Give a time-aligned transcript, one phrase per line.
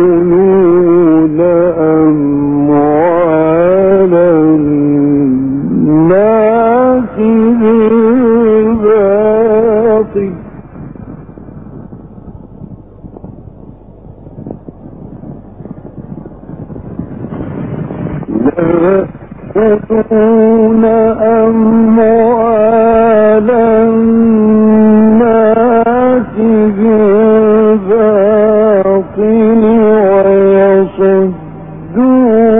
[0.00, 0.39] يؤمنون
[31.94, 32.59] دون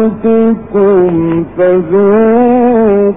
[0.00, 3.10] موتكم فذوقوا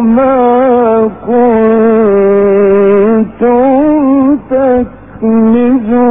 [0.00, 1.10] ما
[3.26, 3.50] كنتم
[5.20, 6.10] تكنزون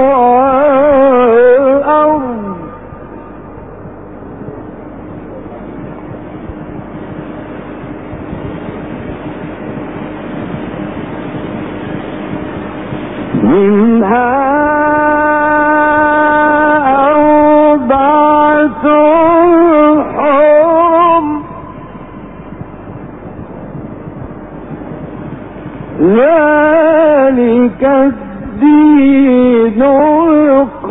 [26.01, 29.81] ذلك الدين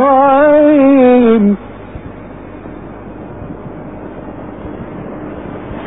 [0.01, 1.57] القيم.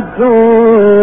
[0.00, 0.95] जो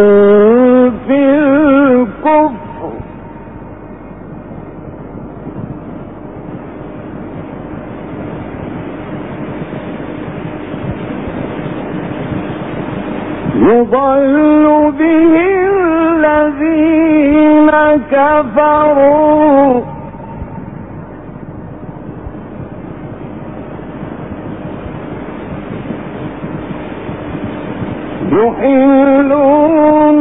[28.31, 30.13] يحلونه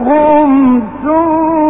[0.00, 1.69] لهم سوء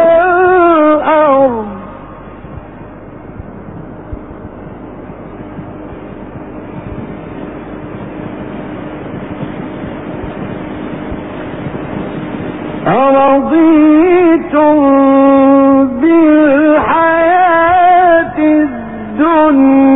[12.88, 14.76] أرضيتم
[16.02, 17.26] بالحياة
[18.38, 19.95] الدنيا.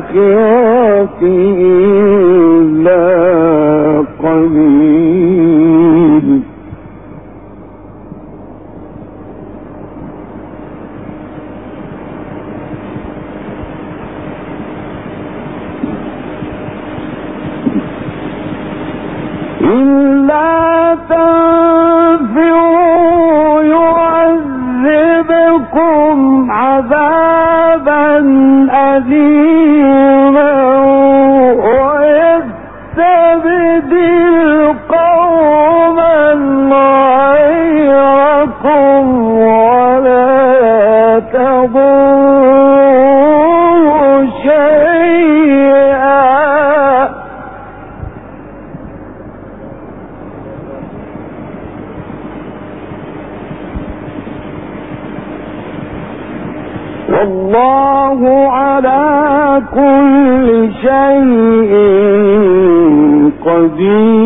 [0.00, 1.20] كافٍ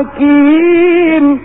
[0.00, 1.40] حكيم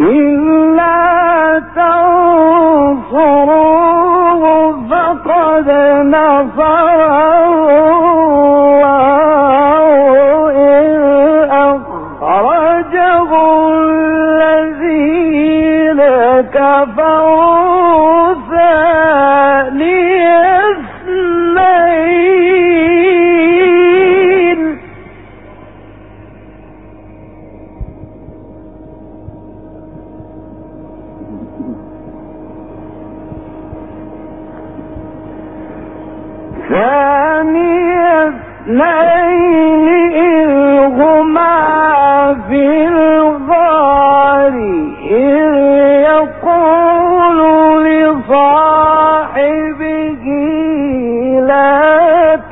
[0.00, 3.12] إلا تنصروه
[4.90, 5.68] فقد
[6.04, 7.12] نصره
[16.42, 17.31] كفروا